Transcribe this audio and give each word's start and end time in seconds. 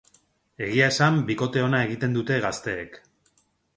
Egia 0.67 0.87
esan, 0.93 1.19
bikote 1.29 1.63
ona 1.67 1.81
egiten 1.89 2.17
dute 2.19 2.39
gazteek. 2.47 2.99